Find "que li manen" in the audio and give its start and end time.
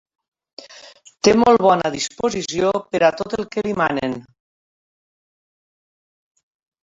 3.57-4.15